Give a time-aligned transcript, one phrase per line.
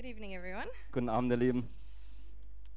[0.00, 0.64] Good evening, everyone.
[0.92, 1.68] Guten Abend, ihr Lieben.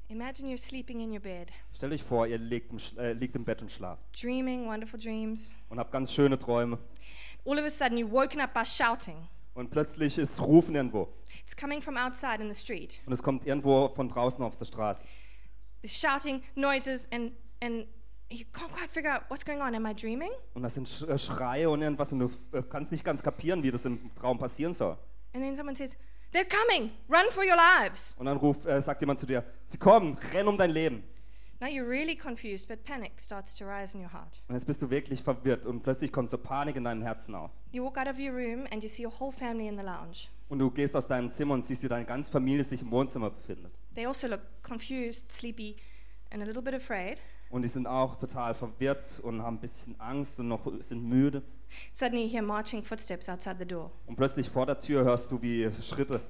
[0.08, 3.46] Imagine you're sleeping in your bed, Stellt euch vor, ihr liegt im, äh, liegt im
[3.46, 5.54] Bett und schlaft dreaming wonderful dreams.
[5.70, 6.78] und habt ganz schöne Träume.
[7.46, 9.26] All of a sudden, you're woken up by shouting.
[9.54, 11.08] Und plötzlich ist Rufen irgendwo.
[11.42, 13.00] It's coming from outside in the street.
[13.06, 15.06] Und es kommt irgendwo von draußen auf der Straße.
[15.80, 17.32] There's shouting, noises, and,
[17.62, 17.86] and
[18.28, 19.74] you can't quite figure out what's going on.
[19.74, 20.32] Am I dreaming?
[20.52, 23.70] Und das sind äh, Schreie und irgendwas und du äh, kannst nicht ganz kapieren, wie
[23.70, 24.98] das im Traum passieren soll.
[25.32, 25.96] And then someone says,
[26.34, 26.90] They're coming!
[27.08, 28.16] Run for your lives!
[28.18, 31.04] Und dann ruft, äh, sagt jemand zu dir, sie kommen, renn um dein Leben.
[31.60, 34.42] Now you're really confused, but panic starts to rise in your heart.
[34.48, 37.52] Und jetzt bist du wirklich verwirrt und plötzlich kommt so Panik in deinem Herzen auf.
[37.70, 40.26] You walk out of your room and you see your whole family in the lounge.
[40.48, 43.30] Und du gehst aus deinem Zimmer und siehst, wie deine ganze Familie sich im Wohnzimmer
[43.30, 43.72] befindet.
[43.94, 45.76] They also look confused, sleepy,
[46.32, 47.18] and a little bit afraid.
[47.48, 51.44] Und die sind auch total verwirrt und haben ein bisschen Angst und noch sind müde.
[51.92, 53.90] Suddenly you hear marching footsteps outside the door.
[54.06, 56.20] Und plötzlich vor der Tür hörst du wie Schritte.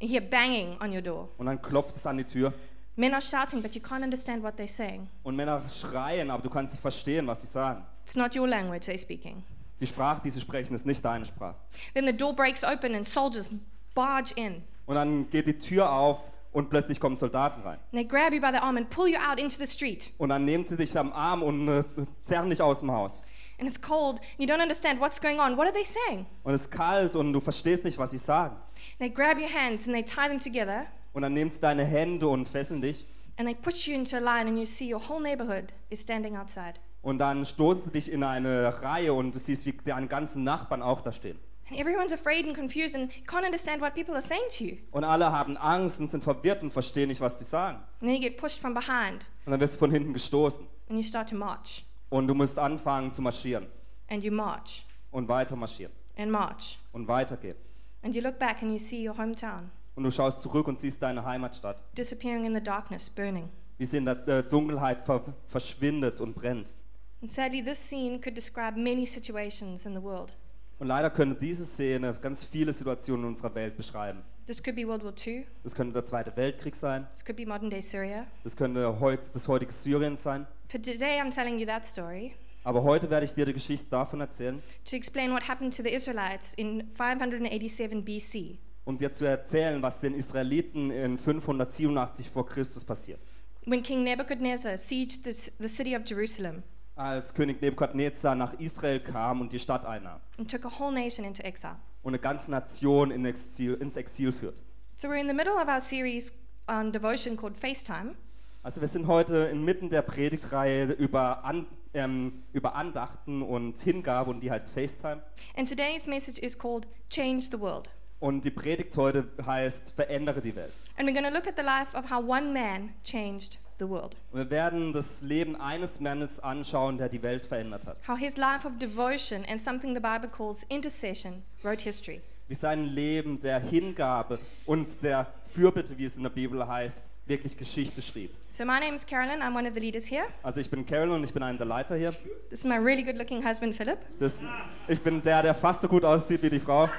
[0.00, 1.28] You hear banging on your door.
[1.38, 2.52] Und dann klopft es an die Tür.
[2.96, 5.08] Men are shouting, but you can't understand what they're saying.
[5.24, 7.84] Und Männer schreien, aber du kannst nicht verstehen, was sie sagen.
[8.04, 9.42] It's not your language they're speaking.
[9.80, 11.56] Die Sprache, die sie sprechen, ist nicht deine Sprache.
[11.94, 13.50] Then the door breaks open and soldiers
[13.94, 14.62] barge in.
[14.86, 16.20] Und dann geht die Tür auf
[16.52, 17.78] und plötzlich kommen Soldaten rein.
[17.90, 20.12] And they grab you by the arm and pull you out into the street.
[20.18, 21.84] Und dann nehmen sie dich am Arm und äh,
[22.22, 23.22] zerren dich aus dem Haus.
[23.64, 24.18] And it's cold.
[24.20, 25.56] And you don't understand what's going on.
[25.56, 26.26] What are they saying?
[26.42, 28.56] Und es ist kalt und du verstehst nicht, was sie sagen.
[28.98, 30.84] They grab your hands and they tie them together
[31.14, 33.06] Und dann nehmen sie deine Hände und fesseln dich.
[33.38, 36.36] and they push you into a line and you see your whole neighborhood is standing
[36.36, 36.74] outside.
[37.00, 40.82] Und dann stoßen sie dich in eine Reihe und du siehst, wie deine ganzen Nachbarn
[40.82, 41.38] auch da stehen.
[41.70, 44.76] And everyone's afraid and confused and can't understand what people are saying to you.
[44.90, 47.78] Und alle haben Angst und sind verwirrt und verstehen nicht, was sie sagen.
[48.00, 50.66] And then you get pushed from behind Und dann wirst du von hinten gestoßen.
[50.90, 51.86] and you start to march.
[52.14, 53.66] Und du musst anfangen zu marschieren
[54.08, 56.78] And you march und weiter marschieren and march.
[56.92, 57.56] und weitergehen.
[58.02, 61.02] And you look back and you see your hometown Und du schaust zurück und siehst
[61.02, 63.48] deine Heimatstadt, disappearing in the darkness, burning.
[63.78, 66.72] wie sie in der äh, Dunkelheit ver verschwindet und brennt.
[67.20, 70.32] And sadly, this scene could describe many situations in the world.
[70.78, 74.22] Und leider könnte diese Szene ganz viele Situationen in unserer Welt beschreiben.
[74.46, 77.46] This could be World War II, Das könnte der Zweite Weltkrieg sein, this could be
[77.46, 78.26] modern day Syria.
[78.42, 80.46] das könnte heut, das heutige Syrien sein.
[80.70, 82.32] But today I'm telling you that story
[82.62, 85.88] Aber heute werde ich dir die Geschichte davon erzählen, to explain what happened to the
[85.90, 88.58] Israelites in 587 BC.
[88.84, 93.20] um dir zu erzählen, was den Israeliten in 587 vor Christus passiert.
[93.64, 96.62] When King Nebuchadnezzar sieged the, the city of Jerusalem
[96.96, 101.24] Als König Nebukadnezar nach Israel kam und die Stadt einnahm and took a whole nation
[101.24, 101.76] into exile.
[102.04, 104.62] Und eine ganze Nation in Exil, ins Exil führt.
[104.94, 106.32] So we're in the middle of our series
[106.68, 108.14] on devotion called FaceTime.
[108.62, 114.40] Also wir sind heute inmitten der Predigtreihe über, An, ähm, über Andachten und Hingabe und
[114.40, 115.22] die heißt FaceTime.
[115.56, 117.90] And today's message is called Change the World.
[118.20, 120.72] Und die Predigt heute heißt Verändere die Welt.
[120.96, 124.16] And we're going to look at the life of how one man changed the world.
[124.32, 127.96] Wir werden das Leben eines Mannes anschauen, der die Welt verändert hat.
[128.08, 132.20] How his life of devotion and something the Bible calls intercession wrote history.
[132.48, 137.56] Wie sein Leben der Hingabe und der Fürbitte, wie es in der Bibel heißt, wirklich
[137.56, 138.30] Geschichte schrieb.
[138.52, 139.40] So my name is Carolyn.
[139.40, 140.26] I'm one of the leaders here.
[140.42, 142.12] Also ich bin Carol und ich bin einer der Leiter hier.
[142.50, 143.98] This is my really good looking husband, Philip.
[144.20, 144.40] Das,
[144.88, 146.84] ich bin der, der fast so gut aussieht wie die Frau.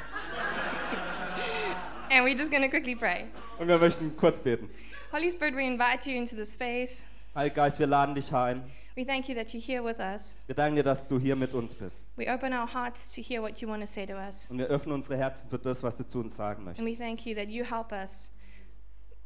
[2.09, 3.25] And we're just going to quickly pray.
[3.57, 4.69] Und wir möchten kurz beten.
[5.15, 7.05] Holy Spirit, we invite you into this space.
[7.33, 8.59] Heiliger Geist, wir laden dich ein.
[8.97, 10.35] We thank you that you're here with us.
[10.45, 12.05] Wir danken dir, dass du hier mit uns bist.
[12.17, 14.51] We open our hearts to hear what you want to say to us.
[14.51, 17.01] Und wir öffnen unsere Herzen für das, was du zu uns sagen And we möchtest.
[17.01, 18.29] thank you that you help us.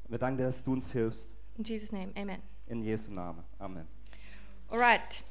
[0.07, 1.29] Wir danken dir, dass du uns hilfst.
[1.57, 2.37] In Jesus' name, amen.
[2.67, 3.43] In Jesu Namen.
[3.57, 3.87] Amen.
[4.69, 5.23] All right.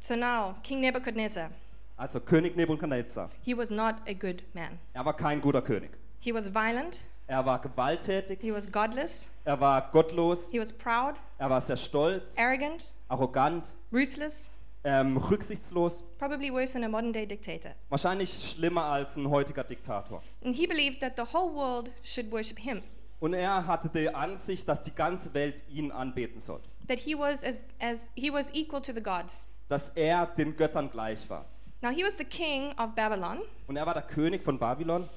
[0.00, 1.50] So now, King Nebuchadnezzar,
[1.98, 3.28] Also König Nebukadnezar.
[3.42, 4.78] he was not a good man.
[4.94, 5.90] Er war kein guter König.
[6.20, 8.40] He was violent, Er war gewalttätig.
[8.42, 10.50] he was godless, Er war gottlos.
[10.50, 14.50] he was proud, Er war sehr stolz, arrogant, arrogant, ruthless,
[14.82, 16.02] ähm, rücksichtslos.
[16.18, 17.70] probably worse than a modern day dictator.
[17.88, 20.20] Wahrscheinlich schlimmer als ein heutiger Diktator.
[20.44, 22.82] And he believed that the whole world should worship him,
[23.20, 26.68] Und er hatte die Ansicht, dass die ganze Welt ihn anbeten sollte.
[26.88, 29.46] that he was as, as he was equal to the gods.
[29.68, 31.44] Dass er den Göttern gleich war.
[31.80, 33.38] Now he was the king of Babylon,
[33.68, 35.08] Und er war der König von Babylon.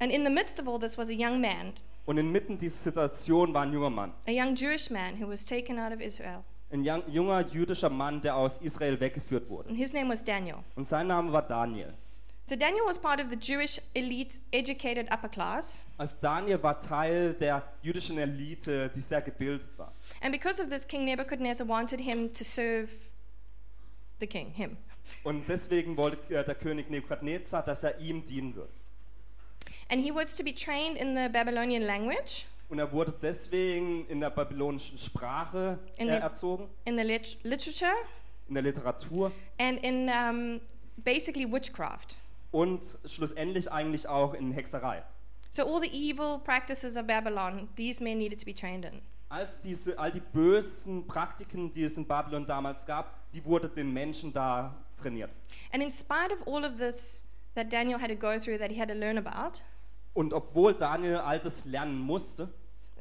[0.00, 1.72] And in the midst of all this was a young man,
[2.06, 4.12] Und inmitten dieser Situation war ein junger Mann.
[4.26, 6.42] a young Jewish man who was taken out of Israel.
[6.72, 9.68] Ein young- junger jüdischer Mann, der aus Israel weggeführt wurde.
[9.68, 10.58] And his name was Daniel.
[10.76, 11.92] Und sein Name war Daniel.
[12.46, 15.84] So Daniel was part of the Jewish elite educated upper class.
[15.98, 19.92] Also Daniel war Teil der jüdischen Elite, die sehr gebildet war.
[20.20, 22.88] And because of this, King Nebuchadnezzar wanted him to serve
[24.18, 24.76] the king, him.
[25.22, 28.72] Und deswegen wollte äh, der König Nebukadnezar, dass er ihm dienen würde.
[29.90, 34.20] And he was to be trained in the Babylonian language, Und er wurde deswegen in
[34.20, 37.90] der babylonischen Sprache In äh, den- erzogen, in the lit- literature,
[38.48, 40.60] in der Literatur and in um,
[40.98, 42.16] basically witchcraft.
[42.52, 45.02] und schlussendlich eigentlich auch in Hexerei.
[45.50, 49.02] So all the evil practices of Babylon, these men needed to be trained in.
[49.30, 53.92] All, diese, all die bösen Praktiken, die es in Babylon damals gab, die wurde den
[53.92, 55.30] Menschen da trainiert.
[55.72, 57.24] And in spite of all of this
[57.56, 59.60] that Daniel had to go through, that he had to learn about,
[60.14, 62.48] Und obwohl Daniel all das lernen musste,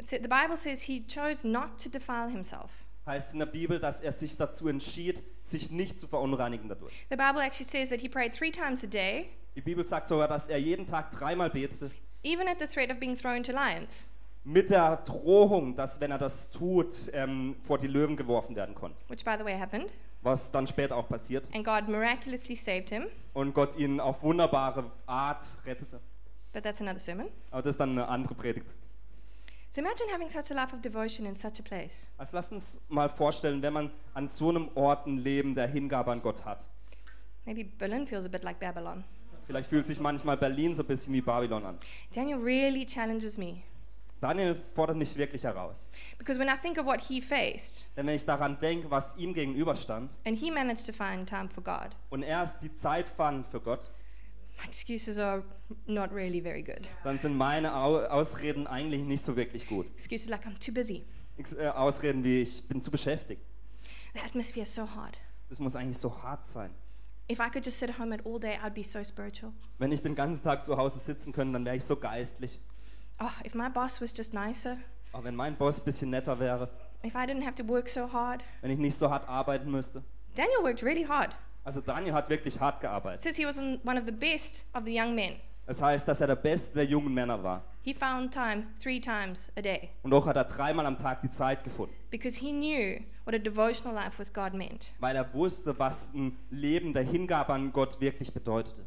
[0.05, 2.69] the Bible says he chose not to defile himself.
[3.05, 6.93] heißt in der Bibel, dass er sich dazu entschied, sich nicht zu verunreinigen dadurch.
[7.09, 10.27] The Bible actually says that he prayed three times a day, Die Bibel sagt sogar,
[10.27, 11.89] dass er jeden Tag dreimal betete,
[12.23, 14.05] even at the threat of being thrown to lions.
[14.43, 18.97] mit der Drohung, dass wenn er das tut, ähm, vor die Löwen geworfen werden konnte.
[19.09, 19.91] which by the way happened,
[20.21, 21.49] Was dann später auch passiert.
[21.55, 23.07] and God miraculously saved him.
[23.33, 25.99] Und Gott ihn auf wunderbare Art rettete.
[26.53, 27.27] But that's another sermon.
[27.51, 28.75] Aber das ist dann eine andere Predigt.
[29.71, 32.07] So imagine having such a life of devotion in such a place.
[32.17, 36.11] Also lasst uns mal vorstellen, wenn man an so einem Ort ein Leben der Hingabe
[36.11, 36.67] an Gott hat.
[37.45, 39.03] Maybe Berlin feels a bit like Babylon.
[39.45, 41.77] Vielleicht fühlt sich manchmal Berlin so ein bisschen wie Babylon an.
[42.13, 43.63] Daniel really challenges me
[44.21, 45.87] Daniel fordert mich wirklich heraus.
[46.17, 49.33] because when I think of what he faced, Denn wenn ich daran denke, was ihm
[49.33, 53.61] gegenüberstand and he managed to find time for God, und er die Zeit fand für
[53.61, 53.89] Gott,
[54.65, 55.43] excuses are
[55.87, 56.87] not really very good.
[57.03, 59.87] dann sind meine Au Ausreden eigentlich nicht so wirklich gut.
[59.95, 61.03] Excuses like I'm too busy.
[61.37, 63.41] Ex- äh, Ausreden wie ich bin zu beschäftigt.
[64.13, 65.19] The atmosphere is so hard.
[65.49, 66.71] Das muss eigentlich so hart sein.
[67.31, 69.53] If I could just sit at home all day, I'd be so spiritual.
[69.77, 72.59] Wenn ich den ganzen Tag zu Hause sitzen könnte, dann wäre ich so geistlich.
[73.19, 74.77] Oh, if my boss was just nicer,
[75.11, 76.69] Aber wenn mein Boss ein bisschen netter wäre,
[77.05, 78.43] if I didn't have to work so hard.
[78.61, 80.03] wenn ich nicht so hart arbeiten müsste.
[80.35, 81.35] Daniel worked really hard.
[81.63, 83.21] Also Daniel hat wirklich hart It gearbeitet.
[83.21, 85.35] says he was one of the best of the young men.
[85.67, 87.63] Das heißt, dass er der Beste der jungen Männer war.
[87.83, 91.29] He found time three times a day Und auch hat er dreimal am Tag die
[91.29, 91.93] Zeit gefunden.
[92.09, 94.93] because he knew what a devotional life with God meant.
[94.99, 98.83] Weil er wusste, was ein Leben der Hingabe an Gott wirklich bedeutete.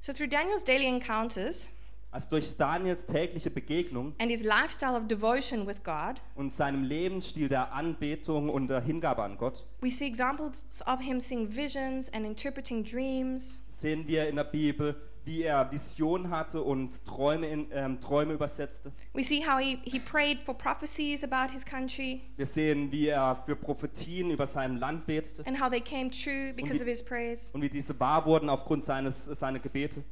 [0.00, 1.72] So, through Daniel's daily encounters
[2.14, 7.48] Also durch Daniels tägliche Begegnung and his lifestyle of devotion with God, und seinem Lebensstil
[7.48, 12.24] der Anbetung und der Hingabe an Gott we see examples of him seeing visions and
[12.24, 13.64] interpreting dreams.
[13.68, 14.94] sehen wir in der Bibel,
[15.24, 18.92] wie er Visionen hatte und Träume, in, ähm, Träume übersetzte.
[19.12, 23.42] We see how he, he prayed for prophecies about his country Wir sehen, wie er
[23.44, 27.50] für Prophetien über sein Land betete and how they came true because of his prayers.
[27.52, 30.04] und wie diese wahr wurden aufgrund seines, seiner Gebete.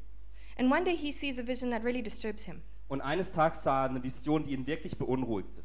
[0.59, 2.63] And one day he sees a vision that really disturbs him.
[2.89, 5.63] Und eines Tages sah er eine Vision, die ihn wirklich beunruhigte.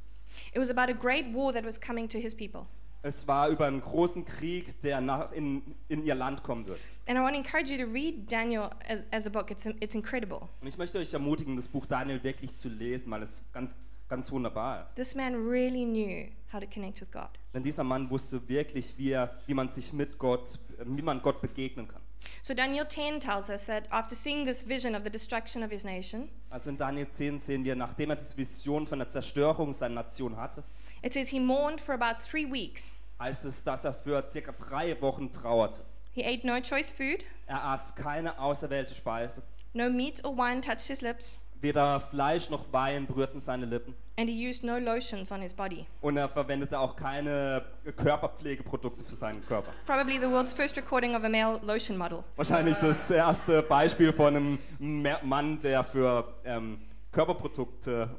[0.53, 2.67] It was about a great war that was coming to his people.
[3.03, 6.79] Es war über einen großen Krieg, der nach, in, in ihr Land kommen wird.
[7.07, 9.51] And I want to encourage you to read Daniel as, as a book.
[9.51, 10.49] It's, it's incredible.
[10.61, 13.75] Und ich möchte euch ermutigen, das Buch Daniel wirklich zu lesen, weil es ganz,
[14.09, 14.95] ganz wunderbar ist.
[14.95, 17.29] This man really knew how to connect with God.
[17.53, 21.41] Denn dieser Mann wusste wirklich, wie, er, wie man sich mit Gott, wie man Gott
[21.41, 22.01] begegnen kann.
[22.43, 25.83] So Daniel 10 tells us that after seeing this vision of the destruction of his
[25.83, 29.95] nation, Also in Daniel 10 sehen wir, nachdem er diese Vision von der Zerstörung seiner
[30.03, 30.63] Nation hatte,
[31.03, 32.95] it says he mourned for about three weeks.
[33.19, 35.79] heißt es, dass er für circa drei Wochen trauerte.
[36.13, 39.41] He ate no choice food, Er aß keine auserwählte Speise.
[39.73, 43.95] no meat or wine touched his lips, Weder Fleisch noch Wein berührten seine Lippen.
[44.19, 45.85] and he used no lotions on his body.
[46.01, 47.63] Und er verwendete auch keine
[47.95, 49.71] Körperpflegeprodukte für seinen Körper.
[49.85, 52.23] Probably the world's first recording of a male lotion model.
[52.35, 56.79] Wahrscheinlich das erste Beispiel von einem Ma- Mann, der für ähm,
[57.11, 58.09] Körperprodukte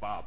[0.00, 0.26] warb.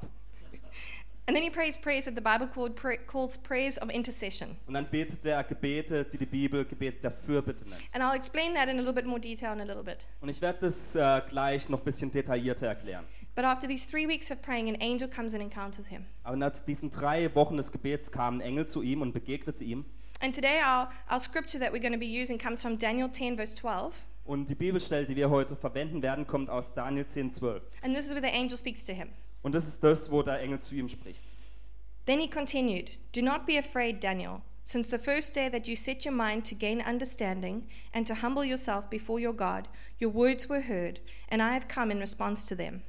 [1.30, 4.58] And then he prays prayers that the Bible called, pray, calls prayers of intercession.
[4.66, 7.84] Und dann betete er Gebete, die die Bibel Gebete der Fürbitte nennt.
[7.94, 10.08] And I'll explain that in a little bit more detail in a little bit.
[10.22, 13.06] Und ich werde das äh, gleich noch ein bisschen detaillierter erklären.
[13.36, 16.08] But after these three weeks of praying, an angel comes and encounters him.
[16.24, 19.86] Aber nach diesen drei Wochen des Gebets kam ein Engel zu ihm und begegnete ihm.
[20.22, 23.36] And today, our, our scripture that we're going to be using comes from Daniel 10,
[23.38, 24.04] verse 12.
[24.26, 27.62] Und die Bibelstelle, die wir heute verwenden werden, kommt aus Daniel 10, 12.
[27.84, 29.10] And this is where the angel speaks to him.
[29.42, 31.22] Und das ist das, wo der Engel zu ihm spricht.
[32.06, 34.42] Then he continued Do not be afraid, Daniel.
[34.64, 38.44] Since the first day that you set your mind to gain understanding and to humble
[38.44, 39.68] yourself before your God,
[40.00, 42.84] your words were heard, and I have come in response to them.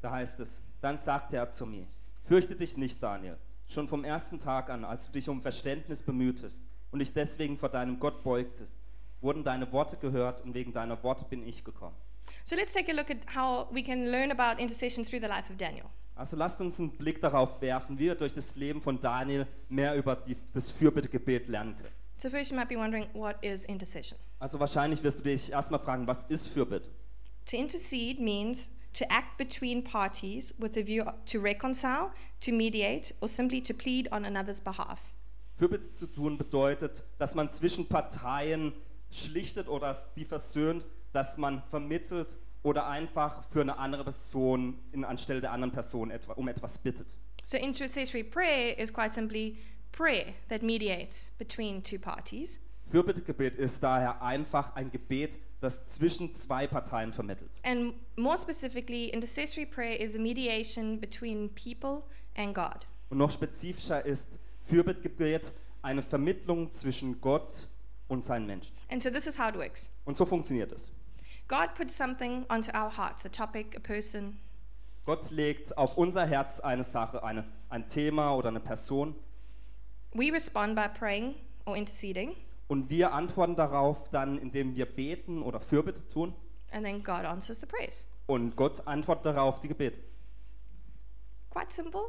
[0.00, 1.86] Da heißt es, dann sagte er zu mir,
[2.24, 3.36] fürchte dich nicht, Daniel.
[3.68, 7.68] Schon vom ersten Tag an, als du dich um Verständnis bemühtest und dich deswegen vor
[7.68, 8.78] deinem Gott beugtest,
[9.20, 11.96] wurden deine Worte gehört und wegen deiner Worte bin ich gekommen.
[12.50, 15.48] So let's take a look at how we can learn about intercession through the life
[15.48, 15.88] of Daniel.
[16.16, 19.94] Also lasst uns einen Blick darauf werfen, wie wir durch das Leben von Daniel mehr
[19.94, 21.94] über die, das Fürbittegebet lernen können.
[22.18, 24.18] So, first, you might be wondering what is intercession?
[24.40, 26.90] Also wahrscheinlich wirst du dich erstmal fragen, was ist Fürbitte?
[27.46, 33.28] To intercede means to act between parties with a view to reconcile, to mediate, or
[33.28, 34.98] simply to plead on another's behalf.
[35.56, 38.72] Fürbitte zu tun bedeutet, dass man zwischen Parteien
[39.12, 45.40] schlichtet oder die versöhnt, dass man vermittelt oder einfach für eine andere Person in, anstelle
[45.40, 47.16] der anderen Person etwa, um etwas bittet.
[47.44, 49.58] So, intercessory prayer is quite simply
[49.92, 52.60] prayer that mediates between two parties.
[52.90, 57.50] Fürbittegebet ist daher einfach ein Gebet, das zwischen zwei Parteien vermittelt.
[57.64, 62.02] And more specifically, intercessory prayer is a mediation between people
[62.36, 62.86] and God.
[63.10, 65.52] Und noch spezifischer ist Fürbittgebet
[65.82, 67.68] eine Vermittlung zwischen Gott
[68.08, 68.72] und seinen Menschen.
[68.90, 70.92] And so, this is how it works Und so funktioniert es.
[71.50, 74.38] God puts something onto our hearts a topic, a person,
[75.04, 79.16] Gott legt auf unser Herz eine Sache, eine, ein Thema oder eine Person
[80.14, 81.34] we respond by praying
[81.66, 82.36] or interceding,
[82.68, 86.32] und wir antworten darauf dann, indem wir beten oder Fürbitte tun
[86.70, 88.06] and then God answers the prayers.
[88.28, 89.98] und Gott antwortet darauf die Gebete.
[91.50, 92.02] Quite simple.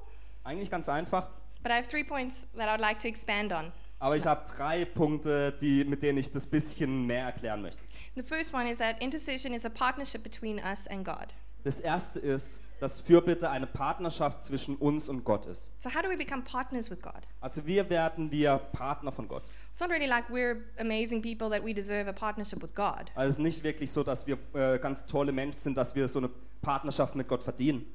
[0.44, 1.32] Eigentlich ganz einfach,
[1.64, 3.72] But I have three points that I would like to expand on.
[4.02, 7.80] Aber ich habe drei Punkte, die, mit denen ich das bisschen mehr erklären möchte.
[8.16, 11.28] The first one is that intercession is a partnership between us and God.
[11.64, 15.72] Das erste ist, dass Fürbitte eine Partnerschaft zwischen uns und Gott ist.
[15.78, 17.28] So, how do we become partners with God?
[17.42, 19.44] Also wir werden wir Partner von Gott.
[19.72, 23.12] It's not really like we're amazing people that we deserve a partnership with God.
[23.14, 26.08] Also es ist nicht wirklich so, dass wir äh, ganz tolle Menschen sind, dass wir
[26.08, 26.32] so eine
[26.64, 27.86] Partnerschaft mit Gott verdienen.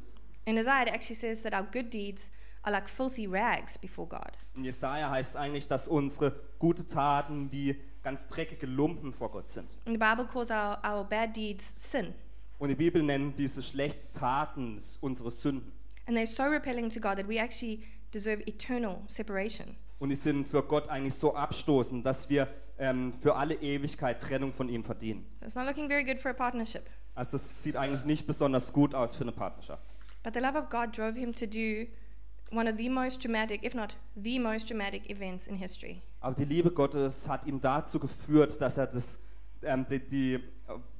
[0.45, 2.31] In Isaiah, it actually says that our good deeds
[2.67, 4.33] are like filthy rags before God.
[4.55, 9.51] In Jesaja heißt es eigentlich, dass unsere gute Taten wie ganz dreckige Lumpen vor Gott
[9.51, 9.69] sind.
[9.87, 12.13] And the Bible calls our, our bad deeds sin.
[12.59, 15.73] Und die Bibel nennt diese schlechten Taten unsere Sünden.
[16.07, 17.83] And they're so repelling to God that we actually
[18.13, 19.77] deserve eternal separation.
[19.99, 24.53] Und die sind für Gott eigentlich so abstoßend, dass wir ähm, für alle Ewigkeit Trennung
[24.53, 25.27] von ihm verdienen.
[25.41, 26.83] It's not looking very good for a partnership.
[27.15, 29.83] Also das sieht eigentlich nicht besonders gut aus für eine Partnerschaft.
[30.23, 31.87] But the love of God drove him to do
[32.51, 36.03] one of the most dramatic, if not the most dramatic, events in history.
[36.21, 39.21] Aber die Liebe Gottes hat ihn dazu geführt, dass er das,
[39.63, 40.41] ähm, die, die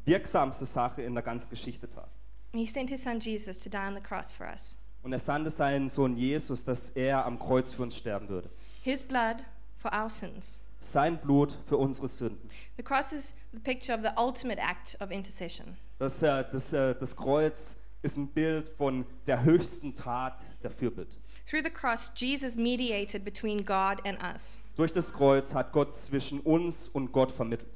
[0.05, 2.09] wirksamste Sache in der ganzen Geschichte tat.
[2.53, 4.77] He sent his son Jesus to die on the cross for us.
[5.03, 8.51] Und er sandte seinen Sohn Jesus, dass er am Kreuz für uns sterben würde.
[8.83, 9.37] His blood
[9.79, 10.59] for our sins.
[10.81, 12.49] Sein Blut für unsere Sünden.
[12.77, 15.77] The cross is the picture of the ultimate act of intercession.
[15.99, 21.17] Das, äh, das, äh, das Kreuz ist ein Bild von der höchsten Tat der Fürbitte.
[21.49, 24.59] Through the cross, Jesus mediated between God and us.
[24.77, 27.71] Durch das Kreuz hat Gott zwischen uns und Gott vermittelt.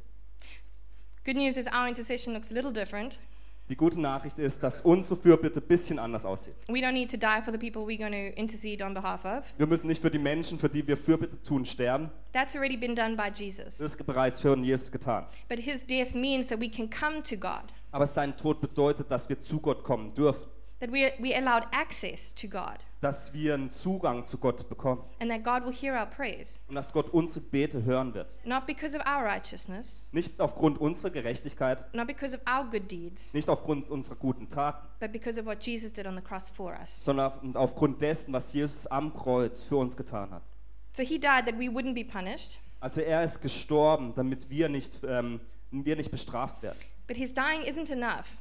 [1.25, 3.19] Good news is our intercession looks a little different.
[3.69, 6.55] Die gute Nachricht ist, dass unsere Fürbitte ein bisschen anders aussieht.
[6.67, 9.45] We don't need to die for the people we're going to intercede on behalf of.
[9.59, 12.11] Wir müssen nicht für die Menschen, für die wir Fürbitte tun, sterben.
[12.33, 13.79] That's already been done by Jesus.
[13.79, 15.25] Das ist bereits für Jesus getan.
[15.49, 17.63] But his death means that we can come to God,
[17.93, 20.43] Aber sein Tod bedeutet, dass wir zu Gott kommen dürfen.
[20.81, 25.03] that we we allowed access to God, Dass wir einen Zugang zu Gott bekommen.
[25.21, 28.37] and that God will hear our prayers, Und dass Gott unsere Bete hören wird.
[28.45, 33.33] not because of our righteousness, Nicht aufgrund unserer Gerechtigkeit, not because of our good deeds,
[33.33, 36.75] nicht aufgrund unserer guten Taten, but because of what Jesus did on the cross for
[36.79, 37.03] us.
[37.03, 40.43] sondern auf- aufgrund dessen, was Jesus am Kreuz für uns getan hat.
[40.93, 44.93] So he died that we wouldn't be punished, Also er ist gestorben, damit wir nicht,
[45.07, 45.41] ähm,
[45.71, 46.79] wir nicht bestraft werden.
[47.07, 48.37] but his dying isn't enough.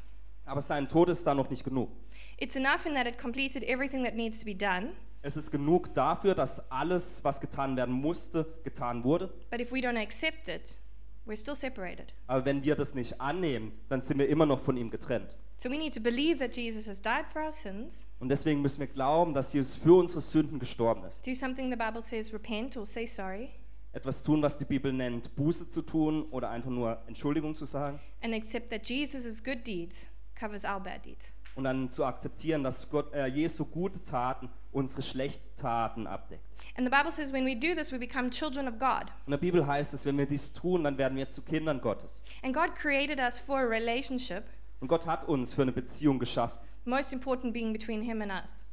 [0.50, 1.90] Aber sein Tod ist da noch nicht genug.
[2.38, 5.94] It's enough in that it completed everything that needs to be done, Es ist genug
[5.94, 9.32] dafür, dass alles, was getan werden musste, getan wurde.
[9.52, 10.80] but if we don't accept it,
[11.28, 12.14] we're still separated.
[12.28, 15.36] Aber wenn wir das nicht annehmen, dann sind wir immer noch von ihm getrennt.
[15.58, 18.80] So we need to believe that Jesus has died for our sins, Und deswegen müssen
[18.80, 21.26] wir glauben, dass Jesus für unsere Sünden gestorben ist.
[21.28, 23.50] do something the Bible says repent or say sorry,
[23.92, 28.00] Etwas tun, was die Bibel nennt, Buße zu tun oder einfach nur Entschuldigung zu sagen.
[28.22, 30.08] and accept that Jesus' good deeds
[30.40, 31.34] covers our bad deeds.
[31.56, 36.44] Und dann zu akzeptieren, dass Gott, äh, Jesu gute Taten unsere schlechten Taten abdeckt.
[36.78, 39.06] And the Bible says when we do this, we become children of God.
[39.26, 42.24] In der Bibel heißt es, wenn wir dies tun, dann werden wir zu Kindern Gottes.
[42.44, 44.44] And God created us for a relationship,
[44.80, 46.58] Und Gott hat uns für eine Beziehung geschaffen.
[46.86, 48.66] most important being between Him and us.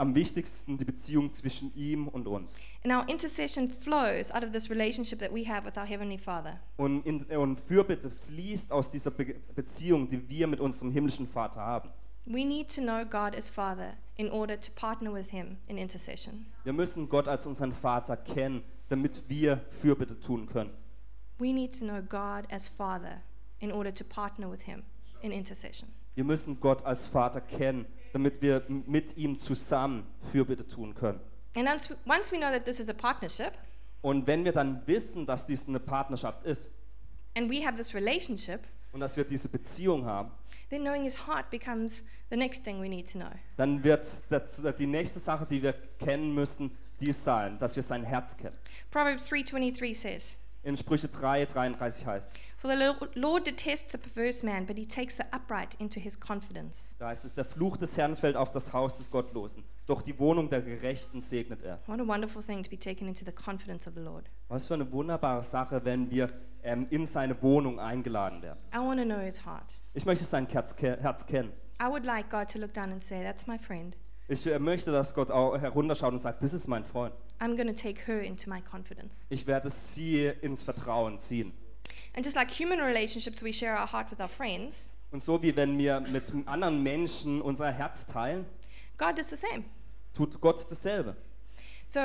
[0.00, 2.58] Am wichtigsten die Beziehung zwischen ihm und uns.
[2.84, 6.58] And our intercession flows out of this relationship that we have with our Heavenly Father.
[6.78, 11.60] Und, in, und Fürbitte fließt aus dieser Be Beziehung, die wir mit unserem himmlischen Vater
[11.60, 11.90] haben.
[12.24, 16.46] We need to know God as Father in order to partner with Him in intercession.
[16.64, 20.70] Wir müssen Gott als unseren Vater kennen, damit wir Fürbitte tun können.
[21.38, 23.20] We need to know God as Father
[23.58, 24.82] in order to partner with Him
[25.20, 25.90] in intercession.
[26.14, 31.20] Wir müssen Gott als Vater kennen, damit wir mit ihm zusammen Fürbitte tun können.
[31.54, 33.52] And once once we know that this is a partnership
[34.02, 36.70] Und wenn wir dann wissen, dass dies eine Partnerschaft ist
[37.36, 38.60] and we have this relationship,
[38.92, 40.30] und dass wir diese Beziehung haben,
[40.70, 43.30] then knowing his heart becomes the next thing we need to know.
[43.56, 48.04] dann wird das, die nächste Sache, die wir kennen müssen, dies sein, dass wir sein
[48.04, 48.56] Herz kennen.
[48.90, 53.98] Proverbs 3:23 says, In Sprüche 3, 33 heißt es, "For the Lo- Lord detests a
[53.98, 57.78] perverse man, but he takes the upright into his confidence." da heißt es, der Fluch
[57.78, 61.78] des Herrn fällt auf das Haus des Gottlosen, doch die Wohnung der Gerechten segnet er.
[61.86, 64.26] What a wonderful thing to be taken into the confidence of the Lord.
[64.48, 66.28] Was für eine wunderbare Sache, wenn wir
[66.62, 68.58] ähm, in seine Wohnung eingeladen werden.
[68.74, 69.74] I want to know his heart.
[69.94, 71.52] Ich möchte sein Herz, Herz kennen.
[71.82, 73.96] I would like God to look down and say, "That's my friend.
[74.28, 77.14] Ich äh, möchte, dass Gott auch herunterschaut und sagt, das ist mein Freund.
[77.40, 81.52] I'm going to take her into my confidence." Ich werde sie ins Vertrauen ziehen.
[82.14, 84.90] And just like human relationships, we share our heart with our friends.
[85.10, 88.46] Und so wie wenn wir mit anderen Menschen unser Herz teilen,
[88.96, 89.64] God does the same.
[90.14, 91.16] tut Gott dasselbe.
[91.88, 92.00] So,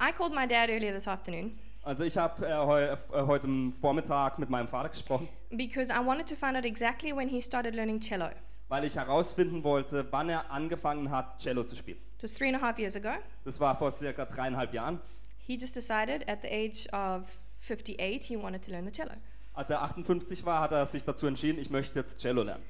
[0.00, 2.96] I called my dad earlier this afternoon Also ich habe äh, heu, äh,
[3.26, 3.46] heute
[3.80, 7.74] Vormittag mit meinem Vater gesprochen, because I wanted to find out exactly when he started
[7.74, 8.30] learning cello.
[8.68, 11.98] Weil ich herausfinden wollte, wann er angefangen hat, Cello zu spielen.
[12.18, 13.10] It was three and a half years ago.
[13.44, 15.00] Das war vor circa dreieinhalb Jahren.
[15.38, 17.22] He just decided at the age of
[17.60, 19.12] 58 he wanted to learn the cello.
[19.52, 22.62] Als er 58 war, hat er sich dazu entschieden, ich möchte jetzt Cello lernen.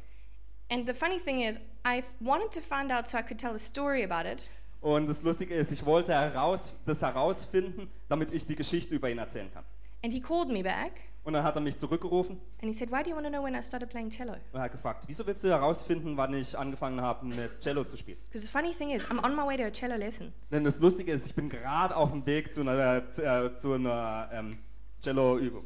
[0.70, 3.58] And the funny thing is, I wanted to find out so I could tell a
[3.58, 4.42] story about it,
[4.80, 9.18] Und das Lustige ist, ich wollte heraus, das herausfinden, damit ich die Geschichte über ihn
[9.18, 9.64] erzählen kann.
[10.02, 10.92] and he called me back
[11.24, 13.42] Und dann hat er mich zurückgerufen and he said, Why do you want to know
[13.42, 14.36] when I started playing cello?
[14.52, 18.18] und hat gefragt, wieso willst du herausfinden, wann ich angefangen habe, mit Cello zu spielen?
[18.30, 20.32] Because the funny thing is, I'm on my way to a cello lesson.
[20.50, 24.28] Denn das Lustige ist, ich bin gerade auf dem Weg zu einer, äh, zu einer
[24.32, 24.58] ähm,
[25.02, 25.64] Cello-Übung,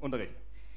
[0.00, 0.34] Unterricht.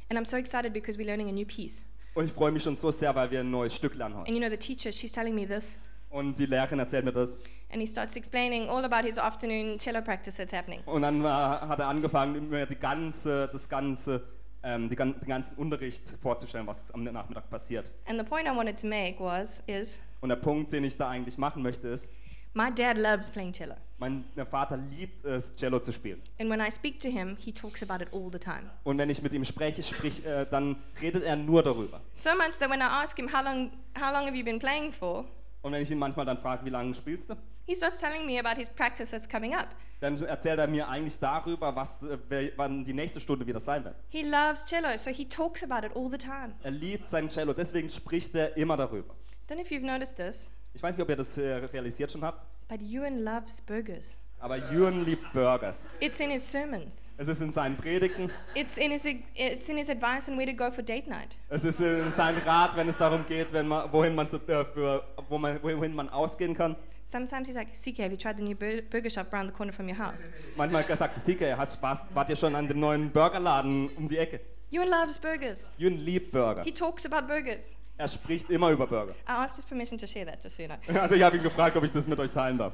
[0.10, 1.84] And I'm so excited because we're learning a new piece.
[2.13, 4.28] Und ich freue mich schon so sehr, weil wir ein neues Stück lernen heute.
[4.28, 5.80] And you know, the teacher, she's telling me this.
[6.12, 7.39] Und die Lehrerin erzählt mir das.
[7.72, 10.82] And he starts explaining all about his afternoon cello practice that's happening.
[10.86, 14.22] Und dann äh, hat er angefangen, mir die ganze, das ganze,
[14.62, 17.89] ähm, die, den ganzen Unterricht vorzustellen, was am Nachmittag passiert.
[18.06, 21.10] And the point I wanted to make was, is Und der Punkt, den ich da
[21.10, 22.12] eigentlich machen möchte, ist,
[22.53, 23.75] my dad loves playing cello.
[23.98, 26.22] mein Vater liebt es, Cello zu spielen.
[26.42, 28.70] And when I speak to him, he talks about it all the time.
[28.83, 32.01] Und wenn ich mit ihm spreche, sprich, äh, dann redet er nur darüber.
[32.18, 34.92] So much that when I ask him, how long, how long have you been playing
[34.92, 35.24] for?
[35.62, 38.40] Und wenn ich ihn manchmal dann frage, wie lange spielst du, He starts telling me
[38.40, 39.68] about his practice that's coming up.
[40.00, 43.96] dann erzählt er mir eigentlich darüber, was, äh, wann die nächste Stunde wieder sein wird.
[44.10, 46.54] He loves cello, so he talks about it all the time.
[46.64, 49.14] Er liebt sein Cello, deswegen spricht er immer darüber.
[49.48, 52.24] Don't know if you've noticed this, Ich weiß nicht, ob ihr das äh, realisiert schon
[52.24, 54.18] habt, but Ewan loves burgers.
[54.42, 55.88] Aber Jürgen liebt Burgers.
[56.00, 57.10] It's in his sermons.
[57.18, 60.54] Es ist in seinen Predigten, It's in his, it's in his advice on where to
[60.54, 61.38] go for date night.
[61.50, 64.66] es ist in sein Rat, wenn es darum geht, wenn man, wohin, man zu, äh,
[64.66, 66.75] für, wo man, wohin man ausgehen kann.
[67.06, 69.74] Sometimes he's like, CK, have you tried the new bur- burger shop around the corner
[69.74, 70.30] from your house?
[70.56, 74.40] Manchmal sagt Sike, hast Spaß, wart ihr schon an dem neuen Burgerladen um die Ecke?
[74.72, 75.70] Ewan loves burgers.
[75.77, 76.64] Jürgen liebt Burger.
[76.64, 77.75] He talks about burgers.
[77.98, 79.12] Er spricht immer über Burger.
[79.27, 81.00] I asked his permission to share that, just so you know.
[81.01, 82.72] Also ich habe ihn gefragt, ob ich das mit euch teilen darf.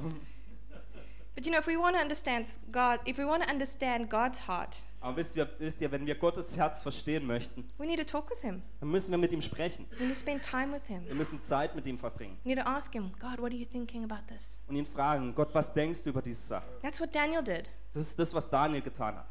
[1.37, 4.47] But you know, if we want to understand God, if we want to understand God's
[4.47, 8.03] heart, Aber wisst ihr, wisst ihr, wenn wir Gottes Herz verstehen möchten, we need to
[8.03, 8.63] talk with Him.
[8.79, 9.85] dann müssen wir mit ihm sprechen.
[9.99, 11.05] We need to spend time with Him.
[11.05, 13.67] Wir müssen Zeit mit ihm verbringen We need to ask Him, God, what are you
[13.67, 14.57] thinking about this?
[14.67, 16.65] und ihn fragen, Gott, was denkst du über diese Sache?
[16.81, 17.69] That's what Daniel did.
[17.93, 19.27] Das ist das, was Daniel getan hat.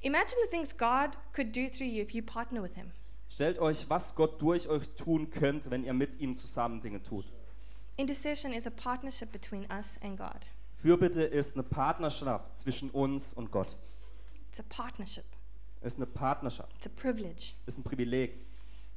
[0.00, 2.90] Imagine the things God could do through you if you partner with Him.
[3.28, 7.26] Stellt euch, was Gott durch euch tun könnte, wenn ihr mit ihm zusammen Dinge tut.
[7.98, 10.46] Intercession is a partnership between us and God.
[10.82, 13.76] Fürbitte ist eine Partnerschaft zwischen uns und Gott.
[14.48, 15.24] It's a partnership.
[15.82, 16.72] Ist eine Partnerschaft.
[16.76, 17.52] It's a privilege.
[17.66, 18.32] Ist ein Privileg.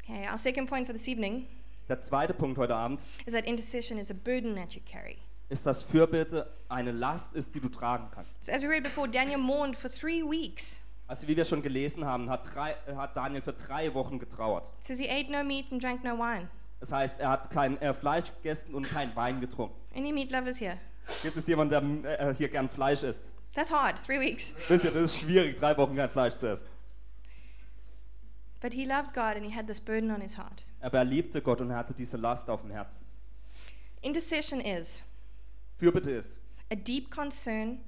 [0.03, 1.45] Okay, our second point for this evening
[1.89, 5.17] Der zweite Punkt heute Abend is that intercession is a burden that you carry.
[5.49, 8.45] ist, dass Fürbitte eine Last ist, die du tragen kannst.
[8.45, 10.79] So as we read before, Daniel mourned for three weeks.
[11.07, 14.67] Also wie wir schon gelesen haben, hat, drei, hat Daniel für drei Wochen getrauert.
[14.79, 16.49] It says he ate no meat and drank no wine.
[16.79, 19.75] Das heißt, er hat kein Fleisch gegessen und kein Wein getrunken.
[19.95, 20.77] Any meat lovers here?
[21.21, 23.31] Gibt es jemanden, der äh, hier gern Fleisch isst?
[23.55, 24.55] That's hard, three weeks.
[24.67, 26.65] Wisst ihr, das ist schwierig, drei Wochen kein Fleisch zu essen.
[28.61, 30.63] But he loved God and he had this burden on his heart.
[30.79, 33.05] Aber er liebte Gott und er hatte diese Last auf dem Herzen.
[34.01, 35.03] Intercession is
[35.77, 37.79] Fürbitte ist a deep concern,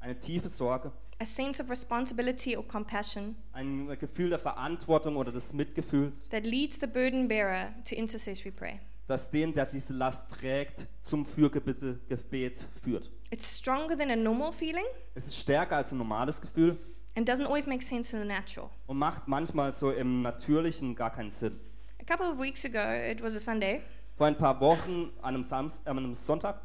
[0.00, 5.52] eine tiefe Sorge, a sense of responsibility or compassion ein Gefühl der Verantwortung oder des
[5.52, 8.80] Mitgefühls, that leads the burden bearer to intercessory prayer.
[9.08, 13.10] Das den, der diese Last trägt, zum Fürbitte Gebet führt.
[13.30, 16.76] It's stronger than a normal feeling Es ist stärker als ein normales Gefühl
[17.16, 18.70] and doesn't always make sense in the natural.
[18.86, 21.58] und macht manchmal so im Natürlichen gar keinen Sinn.
[22.00, 23.82] A couple of weeks ago, it was a Sunday,
[24.16, 26.60] Vor ein paar Wochen, an einem, Samst äh, an einem Sonntag,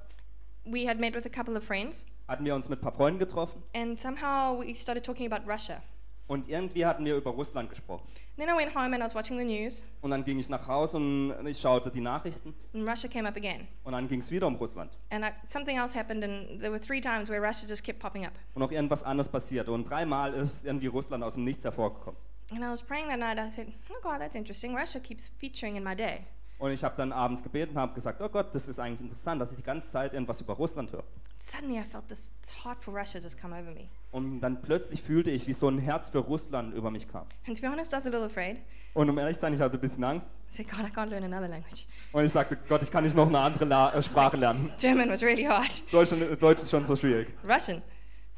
[0.66, 3.20] we had met with a couple of friends hatten wir uns mit ein paar Freunden
[3.20, 5.82] getroffen and somehow we started talking about Russia.
[6.28, 8.08] Und irgendwie hatten wir über Russland gesprochen.
[8.36, 10.68] Then I went home and I was watching the news, Und dann ging ich nach
[10.68, 13.68] Hause und ich schaute die Nachrichten and Russia came up again.
[13.84, 14.92] und dann ging es wieder um Russland.
[15.12, 18.26] And I, something else happened, and there were three times where Russia just kept popping
[18.26, 18.34] up.
[18.56, 19.72] Und auch irgendwas anderes passierte.
[19.72, 22.20] Und dreimal ist irgendwie Russland aus dem Nichts hervorgekommen.
[22.52, 23.38] And I was praying that night.
[23.38, 24.76] I said, "Oh God, that's interesting.
[24.76, 26.22] Russia keeps featuring in my day."
[26.60, 29.42] Und ich habe dann abends gebetet und habe gesagt, oh Gott, das ist eigentlich interessant,
[29.42, 31.04] dass ich die ganze Zeit irgendwas über Russland höre.
[31.40, 32.32] Suddenly, I felt this
[32.64, 33.90] heart for Russia just come over me.
[34.12, 37.26] Und dann plötzlich fühlte ich, wie so ein Herz für Russland über mich kam.
[37.48, 38.62] And to be honest, I was a little afraid.
[38.94, 40.28] Und um ehrlich zu sein, ich hatte ein bisschen Angst.
[40.52, 43.16] I said, "God, I can't learn another language." Und ich sagte, Gott, ich kann nicht
[43.16, 44.72] noch eine andere La äh, Sprache lernen.
[44.80, 45.82] German was really hard.
[45.92, 47.28] Deutsch, äh, Deutsch ist schon so schwierig.
[47.44, 47.82] Russian.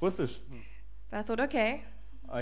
[0.02, 0.42] Russisch.
[0.50, 0.62] Hm.
[1.12, 1.82] But I thought, okay,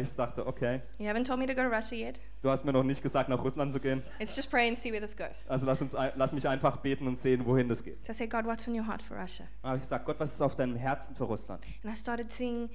[0.02, 2.20] Ich dachte, okay, you haven't told me to go to Russia yet.
[2.42, 4.02] du hast mir noch nicht gesagt, nach Russland zu gehen.
[4.20, 5.46] Let's just pray and see where this goes.
[5.48, 8.06] Also lass, uns, lass mich einfach beten und sehen, wohin das geht.
[8.06, 9.46] So I said, God, what's on your heart for Russia?
[9.62, 11.64] Dann habe ich gesagt, Gott, was ist auf deinem Herzen für Russland?
[11.84, 12.70] And I started seeing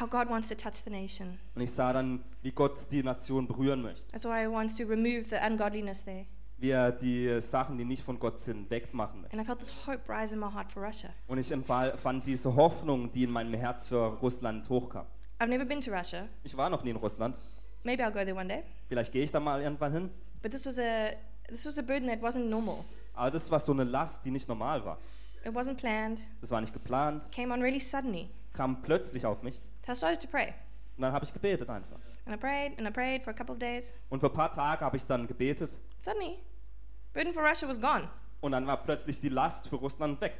[0.00, 1.38] how God wants to touch the nation.
[1.54, 4.04] Und ich sah dann, wie Gott die Nation berühren möchte.
[4.28, 6.26] Why He wants to remove the ungodliness there.
[6.58, 9.36] Wie er die Sachen, die nicht von Gott sind, wegmachen möchte.
[9.36, 11.10] And I felt this hope rise in my heart for Russia.
[11.26, 15.04] Und ich empfahl- fand diese Hoffnung, die in meinem Herz für Russland hochkam.
[15.38, 16.28] I've never been to Russia.
[16.44, 17.38] Ich war noch nie in Russland.
[17.84, 18.62] Maybe I'll go there one day.
[18.88, 20.10] Vielleicht gehe ich da mal irgendwann hin.
[20.42, 21.10] But this was a
[21.48, 22.84] this was a burden that wasn't normal.
[23.14, 24.98] Aber das war so eine Last, die nicht normal war.
[25.44, 26.20] It wasn't planned.
[26.40, 28.28] Das war nicht geplant, Came on really suddenly.
[28.52, 29.60] kam plötzlich auf mich.
[29.86, 30.54] So I started to pray.
[30.96, 31.98] Und dann habe ich gebetet einfach.
[32.24, 33.94] And I prayed and I prayed for a couple of days.
[34.08, 35.70] Und für ein paar Tage habe ich dann gebetet.
[35.98, 36.38] Suddenly,
[37.12, 38.08] burden for Russia was gone.
[38.40, 40.34] Und dann war plötzlich die Last für Russland weg.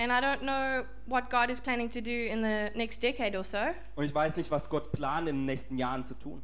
[0.00, 3.44] And I don't know what God is planning to do in the next decade or
[3.44, 3.58] so,
[3.96, 6.42] Und ich weiß nicht, was Gott plant, in den nächsten Jahren zu tun.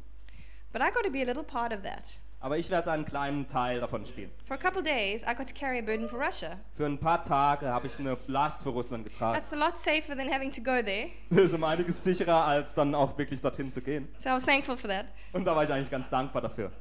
[0.71, 2.19] but I got to be a little part of that.
[2.39, 4.29] Aber ich werde einen kleinen Teil davon spielen.
[4.45, 6.59] For a couple days, I got to carry a burden for Russia.
[6.75, 9.41] Für ein paar Tage habe ich eine Last für Russland getragen.
[9.41, 11.07] That's a lot safer than having to go there.
[11.31, 14.07] Das ist um einiges sicherer, als dann auch wirklich dorthin zu gehen.
[14.19, 15.07] So I was thankful for that.
[15.33, 16.71] Und da war ich eigentlich ganz dankbar dafür.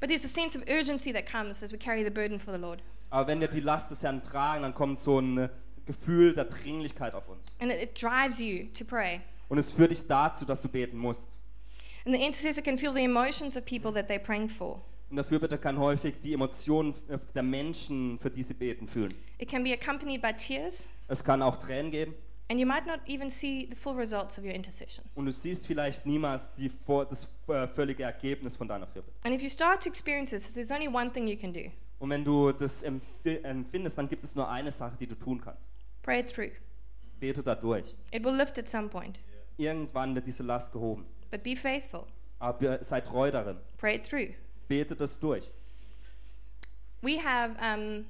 [0.00, 2.58] But there's a sense of urgency that comes as we carry the burden for the
[2.58, 2.82] Lord.
[3.10, 5.50] Aber wenn wir die Last des Herrn tragen, dann kommt so ein
[5.86, 7.56] Gefühl der Dringlichkeit auf uns.
[7.60, 9.20] And it, drives you to pray.
[9.48, 11.28] Und es führt dich dazu, dass du beten musst.
[12.04, 14.80] And the intercessor can feel the emotions of people that they're praying for.
[15.08, 16.94] Und der Fürbitter kann häufig die Emotionen
[17.34, 19.14] der Menschen, für die sie beten, fühlen.
[19.38, 22.14] It can be accompanied by tears, Es kann auch Tränen geben.
[22.48, 25.04] and you might not even see the full results of your intercession.
[25.14, 26.70] Und du siehst vielleicht niemals die,
[27.08, 29.16] das äh, völlige Ergebnis von deiner Fürbitte.
[29.24, 31.70] And if you start to experience this, there's only one thing you can do
[32.00, 35.40] Und wenn du das empfi- empfindest, dann gibt es nur eine Sache, die du tun
[35.40, 35.68] kannst.
[36.06, 36.52] Pray it through.
[37.20, 37.94] Bete da durch.
[38.12, 39.18] It will lift at some point,
[39.58, 41.04] Irgendwann wird diese Last gehoben.
[41.30, 42.06] but be faithful.
[42.38, 43.56] Aber sei treu darin.
[43.78, 44.34] Pray it through.
[44.68, 45.50] Bete das durch.
[47.02, 48.04] We have um,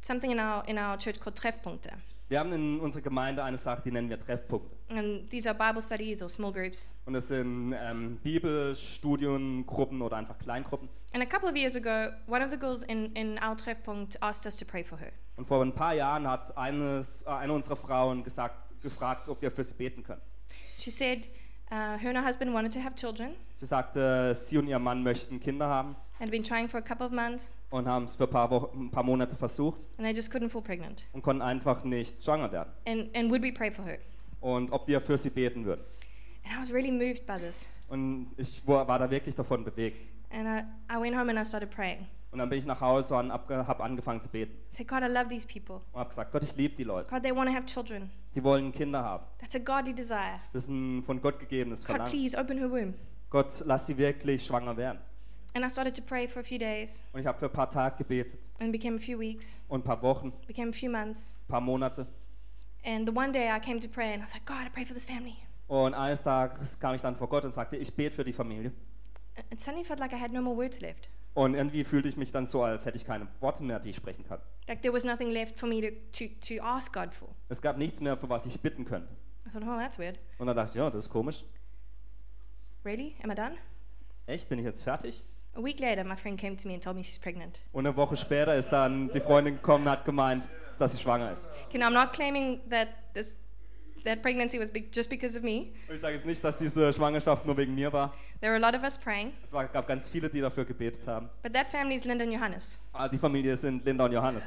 [0.00, 1.90] something in our, in our church called Treffpunkte.
[2.28, 4.74] Wir haben in unserer Gemeinde eine Sache, die nennen wir Treffpunkte.
[4.88, 6.88] And these are Bible studies or small groups.
[7.04, 10.88] Und das sind ähm, Bibelstudiengruppen oder einfach Kleingruppen.
[11.14, 14.46] And a couple of years ago, one of the girls in, in our Treffpunkt asked
[14.46, 15.12] us to pray for her.
[15.36, 19.50] Und vor ein paar Jahren hat eines, äh, eine unserer Frauen gesagt, gefragt, ob wir
[19.50, 20.22] für sie beten können.
[20.78, 21.28] She said
[21.70, 25.02] uh, her and her husband wanted to have children Sie sagte, sie und ihr Mann
[25.02, 28.24] möchten Kinder haben and been trying for a couple of months, und haben es für
[28.24, 31.02] ein paar, Wochen, ein paar Monate versucht and they just couldn't fall pregnant.
[31.12, 32.72] und konnten einfach nicht schwanger werden.
[32.86, 33.98] And, and would we pray for her?
[34.40, 35.82] Und ob wir für sie beten würden.
[36.44, 37.68] And I was really moved by this.
[37.88, 39.98] Und ich war war da wirklich davon bewegt.
[40.32, 40.62] And I,
[40.94, 42.06] I went home and I started praying.
[42.30, 44.52] Und dann bin ich nach Hause und habe angefangen zu beten.
[44.70, 45.82] I said, God, I love these people.
[45.92, 47.10] Und habe gesagt, Gott, ich liebe die Leute.
[47.10, 48.10] God, they want to have children.
[48.34, 49.24] Die wollen Kinder haben.
[49.38, 50.40] That's a godly desire.
[50.54, 52.10] Das ist ein von Gott gegebenes God, Verlangen.
[52.10, 52.94] please open her womb.
[53.28, 54.98] Gott, lass sie wirklich schwanger werden.
[55.54, 57.68] And I started to pray for a few days, Und ich habe für ein paar
[57.68, 61.36] Tage gebetet and became a few weeks, und ein paar Wochen, became a few months.
[61.46, 62.06] ein paar Monate.
[62.86, 64.86] And the one day I came to pray, and I was like, God, I pray
[64.86, 65.36] for this family.
[65.68, 68.72] Und eines Tages kam ich dann vor Gott und sagte, ich bete für die Familie.
[69.36, 71.08] And it suddenly felt like I had no more words left.
[71.34, 73.96] Und irgendwie fühlte ich mich dann so, als hätte ich keine Worte mehr, die ich
[73.96, 74.40] sprechen kann.
[74.68, 77.28] Like there was nothing left for me to, to, to ask God for.
[77.48, 79.08] Es gab nichts mehr, für was ich bitten könnte.
[79.46, 80.18] I thought, oh, that's weird.
[80.38, 81.42] Und dann dachte ich, ja, das ist komisch.
[82.84, 83.14] Really?
[83.22, 83.56] Am I done?
[84.26, 85.24] Echt, bin ich jetzt fertig?
[85.54, 87.60] A week later, my friend came to me and told me she's pregnant.
[87.72, 91.32] Und eine Woche später ist dann die Freundin gekommen und hat gemeint, dass sie schwanger
[91.32, 91.48] ist.
[91.68, 93.36] Okay, now I'm not claiming that this
[94.04, 95.72] that pregnancy was just because of me.
[95.92, 98.12] Ich sage jetzt nicht, dass diese Schwangerschaft nur wegen mir war.
[98.40, 101.06] There were a lot of us praying, Es war, gab ganz viele, die dafür gebetet
[101.06, 101.28] haben.
[101.42, 104.44] but that family is Linda and Johannes, Ah, Die Familie sind Linda und Johannes.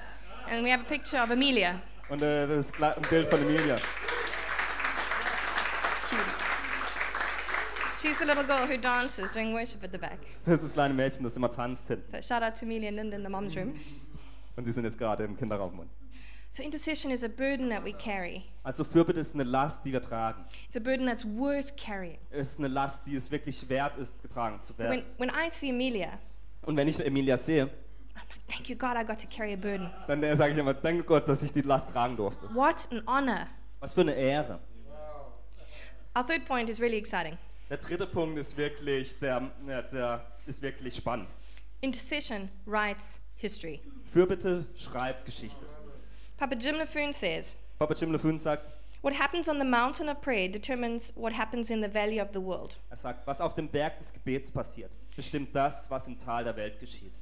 [0.50, 1.80] and we have a picture of Amelia.
[2.10, 3.78] Und äh, das ist ein Bild von Emilia.
[7.96, 10.20] She's the little girl who dances during worship at the back.
[10.44, 12.04] Das ist das kleine Mädchen, das immer tanzt hin.
[12.12, 13.74] So shout out to Amelia and Linda in the mom's room.
[14.56, 15.90] Und die sind jetzt gerade im Kinderraum.
[16.56, 18.46] So intercession is a burden that we carry.
[18.64, 20.46] Also Fürbitte ist eine Last, die wir tragen.
[20.66, 22.18] It's a burden that's worth carrying.
[22.32, 25.06] Es ist eine Last, die es wirklich wert ist, getragen zu So when, werden.
[25.18, 26.18] when I see Amelia,
[26.62, 27.70] Und wenn ich Emilia sehe, I'm
[28.16, 29.92] like, thank you, God, I got to carry a burden.
[30.08, 32.48] dann äh, sage ich immer, danke Gott, dass ich die Last tragen durfte.
[32.56, 33.48] What an honor.
[33.82, 34.58] Was für eine Ehre.
[36.18, 37.38] Our third point is really exciting.
[37.70, 41.28] Der dritte Punkt ist wirklich, der, ja, der ist wirklich spannend.
[41.82, 43.82] Intercession writes history.
[44.14, 45.66] Fürbitte schreibt Geschichte.
[46.38, 48.64] Papa Jim LaFoon says, Papa Jim LeFun sagt,
[49.02, 52.42] What happens on the mountain of prayer determines what happens in the valley of the
[52.42, 52.78] world.
[52.90, 56.56] er sagt, was auf dem Berg des Gebets passiert, bestimmt das, was im Tal der
[56.56, 57.14] Welt geschieht.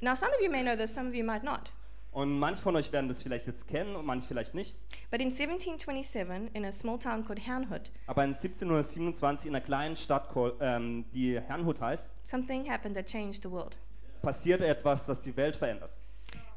[0.00, 1.72] Now, some of you may know this, some of you might not.
[2.10, 4.74] Und manche von euch werden das vielleicht jetzt kennen und manche vielleicht nicht.
[5.10, 9.96] But in 1727, in a small town called Herrnhut, Aber in 1727 in einer kleinen
[9.96, 10.28] Stadt,
[10.60, 13.76] ähm, die Herrnhut heißt, something happened that changed the world.
[14.22, 15.90] passierte etwas, das die Welt verändert.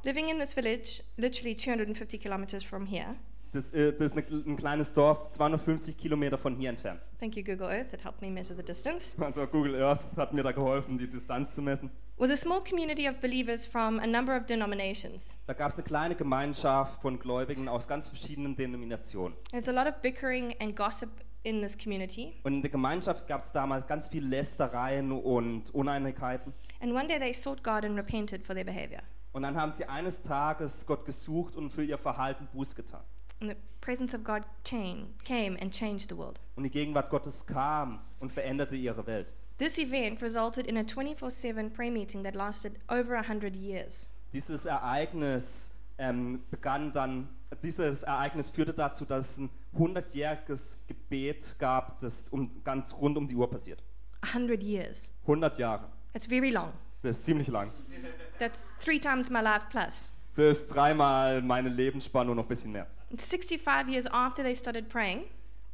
[0.03, 3.15] Living in this village, literally 250 kilometers from here,
[3.53, 7.01] Das, äh, das ist eine, ein kleines Dorf, 250 Kilometer von hier entfernt.
[7.19, 10.43] thank you, Google Earth, that helped me measure the distance, Also Google Earth hat mir
[10.43, 11.89] da geholfen, die Distanz zu messen.
[12.17, 15.35] was a small community of believers from a number of denominations.
[15.47, 19.37] Da gab es eine kleine Gemeinschaft von Gläubigen aus ganz verschiedenen Denominationen.
[19.51, 21.09] There's a lot of bickering and gossip
[21.43, 22.33] in this community.
[22.43, 26.53] Und in der Gemeinschaft gab es damals ganz viel Lästereien und Uneinigkeiten.
[26.81, 29.01] And one day they sought God and repented for their behavior.
[29.37, 33.01] Und dann haben sie eines Tages Gott gesucht und für ihr Verhalten Buß getan.
[33.39, 36.39] And the presence of God came, came and changed the world.
[36.55, 39.31] Und die Gegenwart Gottes kam und veränderte ihre Welt.
[39.59, 44.09] This event resulted in a 24 7 prayer meeting that lasted over 100 years.
[44.33, 47.29] Dieses Ereignis ähm, begann dann,
[47.61, 53.27] dieses Ereignis führte dazu, dass es ein 100-jähriges Gebet gab, das um, ganz rund um
[53.27, 53.83] die Uhr passiert.
[54.21, 55.11] 100 years.
[55.21, 55.91] 100 Jahre.
[56.13, 56.73] That's very long.
[57.03, 57.71] Das ist ziemlich lang.
[58.39, 60.11] That's three times my life plus.
[60.35, 62.87] Das ist dreimal meine Lebensspanne und noch ein bisschen mehr.
[63.09, 65.23] And 65 years after they started praying,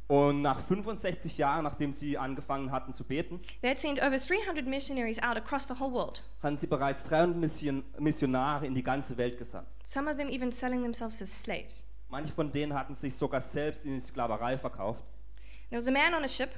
[0.06, 4.66] Und nach 65 Jahren, nachdem sie angefangen hatten zu beten, they had sent over 300
[4.66, 9.16] missionaries out across the whole world, hatten sie bereits 300 Mission Missionare in die ganze
[9.16, 9.66] Welt gesandt.
[9.82, 11.84] some of them even selling themselves as slaves.
[12.08, 15.02] Manche von denen hatten sich sogar selbst in die Sklaverei verkauft.
[15.70, 16.50] There was a man on a ship,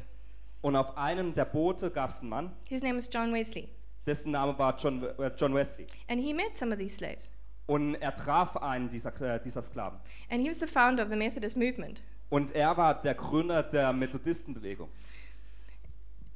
[0.60, 3.68] Und auf einem der Boote gab es einen Mann, his name was John Wesley,
[4.06, 5.86] dessen Name war John, äh, John Wesley.
[6.08, 7.30] and he met some of these slaves.
[7.66, 9.98] Und er traf einen dieser, äh, dieser Sklaven.
[10.30, 12.00] And he was the founder of the Methodist movement.
[12.30, 14.88] Und er war der Gründer der Methodistenbewegung.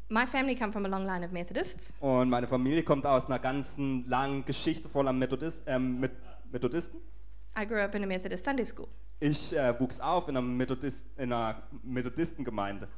[0.09, 3.39] My family come from a long line of Methodists, Und meine Familie kommt aus einer
[3.39, 6.11] ganzen langen Geschichte voller Methodist, ähm, Met-
[6.51, 7.01] Methodisten.
[7.57, 8.89] I grew up in a Methodist Sunday school.
[9.21, 12.89] Ich äh, wuchs auf in einer, Methodist, in einer Methodistengemeinde.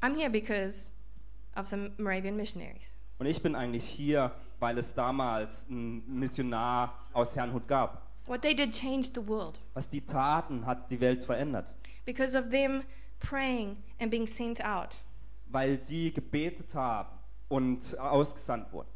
[0.00, 0.92] I'm here because
[1.56, 2.94] of some Moravian missionaries.
[3.20, 8.06] Und ich bin eigentlich hier, weil es damals einen Missionar aus Herrnhut gab.
[8.26, 9.60] What they did changed the world.
[9.74, 11.74] Was die taten, hat die Welt verändert.
[12.06, 12.82] Because of them
[13.18, 14.98] praying and being sent out,
[15.50, 17.10] Weil die gebetet haben
[17.48, 18.88] und ausgesandt wurden.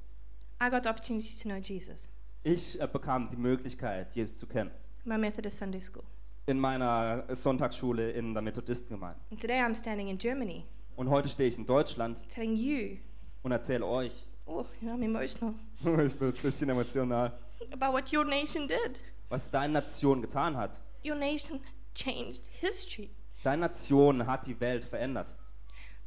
[0.58, 2.08] I got the opportunity to know Jesus.
[2.44, 4.70] Ich äh, bekam die Möglichkeit, Jesus zu kennen.
[5.04, 6.04] My Methodist Sunday school.
[6.46, 9.20] In meiner Sonntagsschule in der Methodistengemeinde.
[9.30, 10.64] And today I'm standing in Germany
[10.96, 12.96] Und heute stehe ich in Deutschland telling you,
[13.44, 17.32] und erzähle euch, oh, I'm emotional, ich bin ein bisschen emotional,
[17.70, 19.00] about what your nation did.
[19.28, 20.80] was deine Nation getan hat.
[21.04, 21.60] Your nation
[21.94, 23.10] changed history.
[23.44, 25.34] Deine Nation hat die Welt verändert.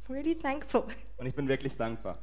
[0.08, 0.84] I'm really thankful.
[1.16, 2.18] Und ich bin wirklich dankbar.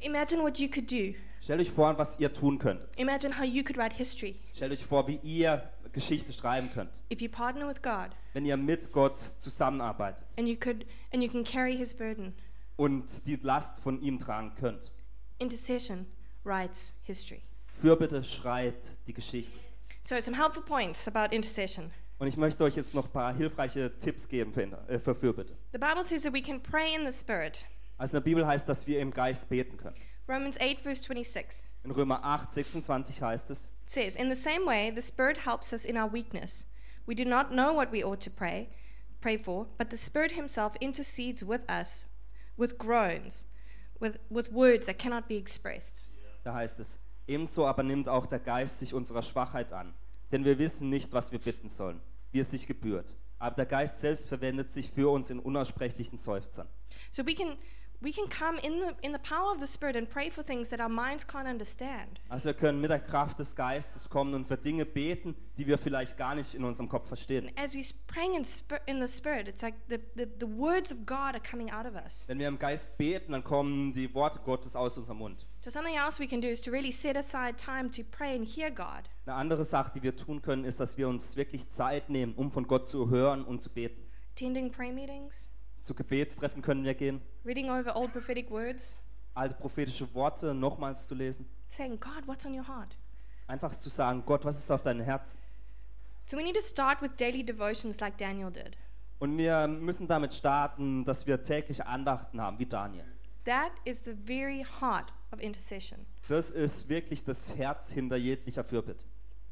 [0.00, 1.14] Imagine what you could do.
[1.40, 2.80] Stellt euch vor, was ihr tun könnt.
[2.96, 6.90] Imagine how you could write history Stellt euch vor, wie ihr Geschichte schreiben könnt.
[7.10, 11.28] if you partner with God Wenn ihr mit Gott zusammenarbeitet and you could and you
[11.30, 12.34] can carry his burden.
[12.78, 14.90] Und die Last von ihm tragen könnt.
[15.38, 16.06] Intercession
[16.44, 17.42] writes history.
[17.82, 19.58] Fürbitte schreibt die Geschichte.
[20.04, 21.90] So some helpful points about intercession.
[22.18, 25.56] Und ich möchte euch jetzt noch ein paar hilfreiche Tipps geben für, äh, für Fürbitte.
[25.72, 27.66] The Bible says that we can pray in the Spirit.
[27.98, 29.96] Also in der Bibel heißt, dass wir im Geist beten können.
[30.28, 34.92] Romans 8, verse 26 In Römer 8, 26 heißt es, says, In the same way,
[34.94, 36.64] the Spirit helps us in our weakness.
[37.06, 38.68] We do not know what we ought to pray,
[39.20, 42.08] pray for, but the Spirit Himself intercedes with us
[42.58, 43.46] with groans,
[44.00, 45.96] with, with words that cannot be expressed.
[46.44, 49.94] da heißt es, ebenso aber nimmt auch der Geist sich unserer Schwachheit an.
[50.32, 52.00] Denn wir wissen nicht, was wir bitten sollen,
[52.32, 53.16] wie es sich gebührt.
[53.38, 56.68] Aber der Geist selbst verwendet sich für uns in unaussprechlichen Seufzern.
[57.12, 57.56] So we can
[58.00, 60.68] We can come in the, in the power of the Spirit and pray for things
[60.70, 62.20] that our minds can't understand.
[62.28, 65.78] Also wir können mit der Kraft des Geistes kommen und für Dinge beten, die wir
[65.78, 67.48] vielleicht gar nicht in unserem Kopf verstehen.
[67.48, 68.44] And as we're praying in,
[68.86, 71.96] in the Spirit, it's like the, the, the words of God are coming out of
[71.96, 72.24] us.
[72.28, 75.44] Wenn wir im Geist beten, dann kommen die Worte Gottes aus unserem Mund.
[75.60, 78.46] So something else we can do is to really set aside time to pray and
[78.46, 79.10] hear God.
[79.26, 82.52] Eine andere Sache, die wir tun können, ist, dass wir uns wirklich Zeit nehmen, um
[82.52, 84.00] von Gott zu hören und zu beten.
[84.36, 85.50] Attending prayer meetings,
[85.88, 88.98] Zu Gebetstreffen können wir gehen, reading over old prophetic words,
[89.32, 92.98] alte prophetische Worte nochmals zu lesen, saying, God, what's on your heart?
[93.46, 95.38] einfach zu sagen, Gott, was ist auf deinem Herzen?
[96.26, 98.76] So we need to start with daily devotions like Daniel did.
[99.18, 103.06] Und wir müssen damit starten, dass wir tägliche Andachten haben, wie Daniel.
[103.46, 106.04] That is the very heart of intercession.
[106.28, 109.06] Das ist wirklich das Herz hinter jeglicher Fürbitte.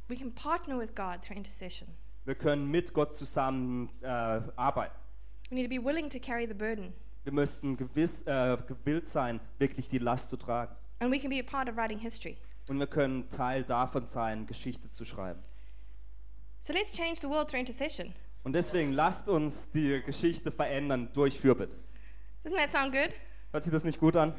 [0.08, 1.88] We can partner with God through intercession.
[2.26, 5.05] Wir können mit Gott zusammen äh, arbeiten.
[5.50, 6.92] We need to be willing to carry the burden.
[7.24, 10.74] Wir müssten gewiss, äh, gewillt sein, wirklich die Last zu tragen.
[11.00, 12.36] And we can be a part of writing history.
[12.68, 15.40] Und wir können Teil davon sein, Geschichte zu schreiben.
[16.60, 18.12] So let's change the world through intercession.
[18.42, 21.76] Und deswegen lasst uns die Geschichte verändern durch Fürbitte.
[22.44, 23.10] Doesn't that sound good?
[23.52, 24.34] Hört sich das nicht gut an?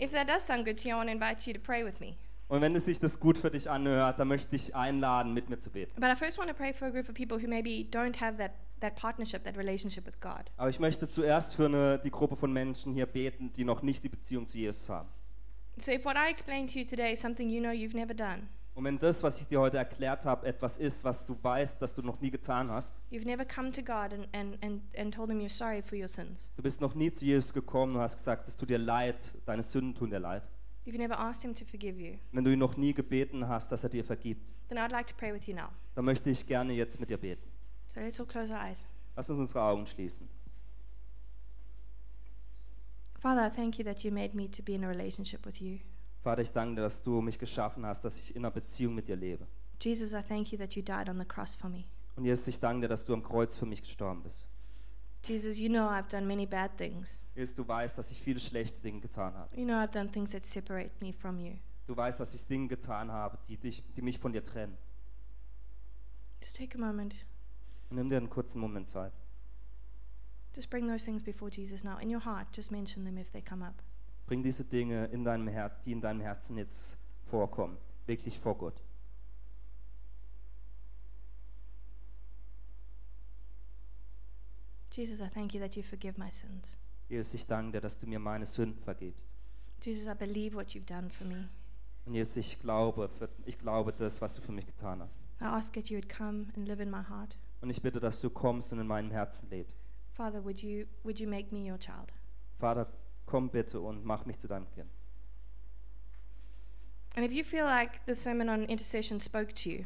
[0.00, 2.00] If that does sound good to you, I want to invite you to pray with
[2.00, 2.16] me.
[2.48, 5.58] Und wenn es sich das gut für dich anhört, dann möchte ich einladen, mit mir
[5.58, 6.00] zu beten.
[6.00, 8.38] But I first want to pray for a group of people who maybe don't have
[8.38, 10.44] that, that partnership, that relationship with God.
[10.56, 14.02] Aber ich möchte zuerst für eine, die Gruppe von Menschen hier beten, die noch nicht
[14.04, 15.08] die Beziehung zu Jesus haben.
[15.78, 18.48] So if what I explained to you today is something you know you've never done,
[18.74, 21.94] Und wenn das, was ich dir heute erklärt habe, etwas ist, was du weißt, dass
[21.94, 25.28] du noch nie getan hast, you've never come to God and, and, and, and told
[25.30, 28.16] him you're sorry for your sins, du bist noch nie zu Jesus gekommen und hast
[28.16, 30.42] gesagt, es tut dir leid, deine Sünden tun dir leid.
[30.86, 33.82] you've never asked him to forgive you, Wenn du ihn noch nie gebeten hast, dass
[33.82, 35.68] er dir vergibt, then I'd like to pray with you now.
[35.94, 37.42] dann möchte ich gerne jetzt mit dir beten.
[37.94, 38.86] So let's all close our eyes.
[39.16, 40.28] Lass uns unsere Augen schließen.
[43.18, 45.78] Father, I thank you that you made me to be in a relationship with you.
[46.22, 49.08] Vater, ich danke dir, dass du mich geschaffen hast, dass ich in einer Beziehung mit
[49.08, 49.46] dir lebe.
[49.80, 51.84] Jesus, I thank you that you died on the cross for me.
[52.16, 54.48] Und Jesus, ich danke dir, dass du am Kreuz für mich gestorben bist.
[55.24, 57.20] Jesus, you know I've done many bad things.
[57.34, 59.54] Jesus, du weißt, dass ich viele schlechte Dinge getan habe.
[59.56, 61.56] You know I've done things that separate me from you.
[61.86, 64.78] Du weißt, dass ich Dinge getan habe, die, dich, die mich von dir trennen.
[66.40, 67.14] Just take a moment.
[67.90, 69.12] Und nimm dir einen kurzen Moment Zeit.
[70.54, 71.98] Just bring those things before Jesus now.
[71.98, 73.74] In your heart, just mention them if they come up.
[74.26, 78.82] Bring diese Dinge, in deinem Her die in deinem Herzen jetzt vorkommen, wirklich vor Gott.
[84.92, 86.76] Jesus, I thank you that you forgive my sins.
[87.08, 89.26] Jesus, ich danke dir, dass du mir meine Sünden vergibst.
[89.82, 91.48] Jesus, I believe what you've done for me.
[92.06, 95.22] Und Jesus, ich glaube, für, ich glaube das, was du für mich getan hast.
[95.40, 97.36] I ask that you would come and live in my heart.
[97.60, 99.86] Und ich bitte, dass du kommst und in meinem Herzen lebst.
[100.12, 102.12] Father, would you would you make me your child?
[102.58, 102.86] Vater,
[103.26, 104.90] komm bitte und mach mich zu deinem Kind.
[107.16, 109.78] And if you feel like the sermon on intercession spoke to you,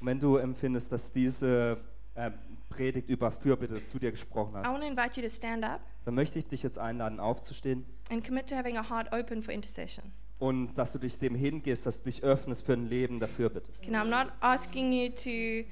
[0.00, 1.78] Und wenn du empfindest, dass diese
[2.14, 2.30] äh,
[2.68, 5.80] Predigt über Fürbitte zu dir gesprochen I hast, want to invite you to stand up
[6.04, 9.52] dann möchte ich dich jetzt einladen, aufzustehen and commit to having a heart open for
[9.52, 10.04] intercession.
[10.38, 13.70] und dass du dich dem hingehst, dass du dich öffnest für ein Leben der Fürbitte.
[13.78, 15.68] Okay, now I'm not asking you to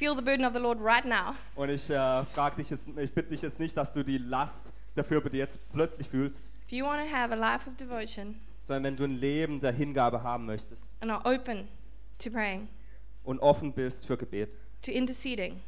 [0.00, 1.34] feel the burden of the Lord right now.
[1.54, 4.72] Und ich äh, frage dich jetzt, ich bitte dich jetzt nicht, dass du die Last
[4.96, 8.84] der Fürbitte jetzt plötzlich fühlst, If you want to have a life of devotion sondern
[8.84, 11.68] wenn du ein Leben der Hingabe haben möchtest and are open
[12.18, 12.66] to praying,
[13.24, 14.48] und offen bist für Gebet,
[14.80, 15.60] to interceding,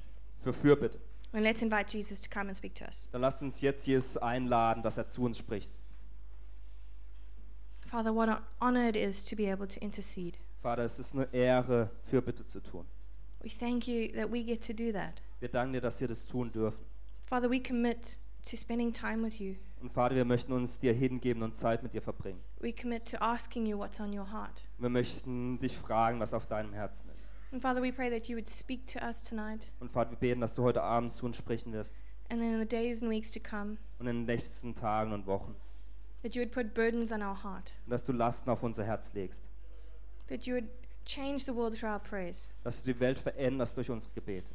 [0.42, 0.99] für Fürbitte,
[1.33, 3.09] then let's invite Jesus to come and speak to us.
[3.12, 5.79] dann lasst uns jetzt Jesus einladen, dass er zu uns spricht.
[7.90, 10.38] Father, what an honor it is to be able to intercede.
[10.62, 12.87] Vater, es ist eine Ehre, Fürbitte zu tun.
[13.42, 15.20] We thank you that we get to do that.
[15.40, 16.85] Wir danken dir, dass wir das tun dürfen.
[17.26, 19.55] Father, we commit to spending time with you.
[19.81, 22.40] Und Vater, wir möchten uns dir hingeben und Zeit mit dir verbringen.
[22.61, 24.62] We commit to asking you what's on your heart.
[24.78, 27.33] Wir möchten dich fragen, was auf deinem Herzen ist.
[27.50, 30.40] And Father, we pray that you would speak to us tonight Und Vater, wir beten,
[30.40, 31.96] dass du heute Abend zu uns sprechen wirst
[32.31, 35.26] and then in the days and weeks to come, und in den nächsten Tagen und
[35.26, 35.55] Wochen.
[36.22, 39.12] that you would put burdens on our heart, Und dass du Lasten auf unser Herz
[39.12, 39.42] legst.
[40.28, 40.68] that you would
[41.04, 42.50] change the world through our prayers.
[42.64, 44.52] Dass du die Welt veränderst durch unsere Gebete.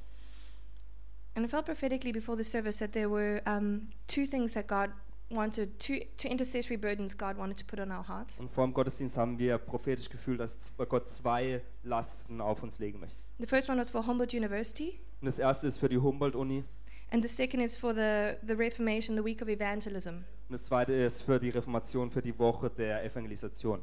[1.36, 4.90] And I felt prophetically before the service that there were um, two things that God
[5.30, 8.40] wanted, two, two intercessory burdens God wanted to put on our hearts.
[8.40, 13.00] Und vor dem Gottesdienst haben wir prophetisch gefühlt, dass Gott zwei Lasten auf uns legen
[13.00, 13.18] möchte.
[13.40, 16.64] The first one was for Humboldt University, Und das erste ist für die Humboldt-Uni
[17.12, 20.10] and the second is for the, the Reformation, the week of evangelism.
[20.50, 23.82] und das zweite ist für die Reformation, für die Woche der Evangelisation.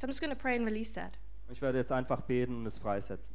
[0.00, 1.18] So I'm just going to pray and release that.
[1.50, 3.34] Ich werde jetzt einfach beten und es freisetzen.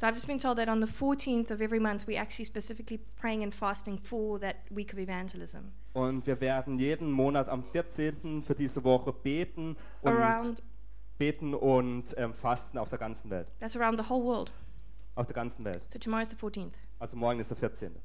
[0.00, 3.00] So I've just been told that on the 14th of every month, we're actually specifically
[3.16, 5.72] praying and fasting for that week of evangelism.
[5.92, 8.44] Und wir werden jeden Monat am 14.
[8.44, 10.62] für diese Woche beten und, Around,
[11.18, 13.48] beten und ähm, fasten auf der ganzen Welt.
[13.58, 14.52] that's around the whole world.
[15.16, 15.84] Auf der ganzen Welt.
[15.92, 16.74] So tomorrow's the 14th.
[17.00, 17.96] Also morgen ist der 14.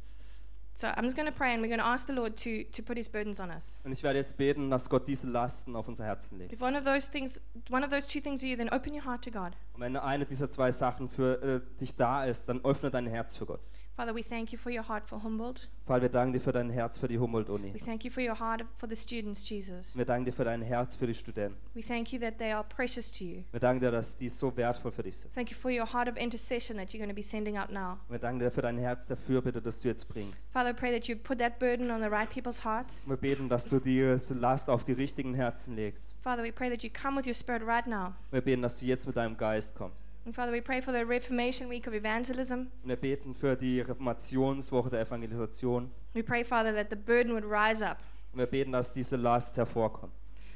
[0.75, 2.81] So I'm just going to pray and we're going to ask the Lord to, to
[2.81, 3.77] put his burdens on us.
[3.83, 6.51] Und ich werde jetzt beten, dass Gott diese Lasten auf unser Herzen legt.
[6.51, 9.05] If one of those things, one of those two things are you, then open your
[9.05, 9.51] heart to God.
[9.73, 13.35] Und wenn eine dieser zwei Sachen für äh, dich da ist, dann öffne dein Herz
[13.35, 13.61] für Gott.
[13.95, 15.69] Father, we thank you for your heart for Humboldt.
[15.85, 17.75] Vater, wir danken dir für dein Herz für die Humboldt-Uni.
[17.75, 19.95] We thank you for your heart for the students, Jesus.
[19.95, 21.55] Wir danken dir für dein Herz für die Studenten.
[21.75, 23.43] We thank you that they are precious to you.
[23.51, 25.31] Wir danken dir, dass die so wertvoll für dich sind.
[25.35, 27.99] Thank you for your heart of intercession that you're going to be sending out now.
[28.09, 30.47] Wir danken dir für dein Herz der Fürbitte, das du jetzt bringst.
[30.51, 33.07] Father, I pray that you put that burden on the right people's hearts.
[33.07, 36.15] Wir beten, dass du diese Last auf die richtigen Herzen legst.
[36.23, 38.13] Father, we pray that you come with your spirit right now.
[38.31, 40.02] Wir beten, dass du jetzt mit deinem Geist kommst.
[40.25, 42.67] And Father, we pray for the Reformation Week of Evangelism.
[42.81, 45.91] Und wir beten für die Reformationswoche der Evangelisation.
[46.13, 47.97] We pray, Father, that the burden would rise up.
[48.31, 50.13] Und wir beten, dass diese Last hervorkommt.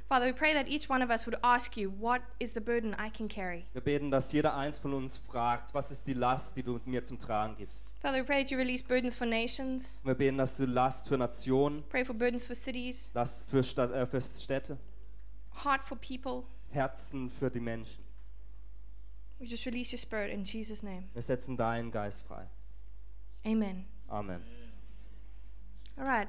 [0.08, 2.96] Father, we pray that each one of us would ask you, What is the burden
[2.98, 3.66] I can carry?
[3.74, 7.04] Wir beten, dass jeder eins von uns fragt, was ist die Last, die du mir
[7.04, 7.84] zum Tragen gibst.
[8.00, 10.00] Father, we pray that you release burdens for nations.
[10.06, 13.92] Wir beten, dass du Last für Nationen, Pray for burdens for cities, Last für, Stadt,
[13.92, 14.78] äh, für Städte,
[15.66, 16.44] heart for people.
[16.70, 18.07] Herzen für die Menschen.
[19.40, 21.10] We just release your spirit in Jesus' name.
[21.14, 22.48] Wir setzen deinen Geist frei.
[23.46, 23.86] Amen.
[24.10, 24.42] Amen.
[25.98, 26.28] All right.